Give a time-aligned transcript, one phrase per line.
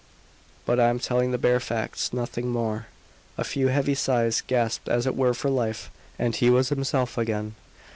[0.65, 2.87] But I am telling the bare facts nothing more.
[3.37, 7.53] A few heavy sighs, gasped as it were for life, and he was himself again.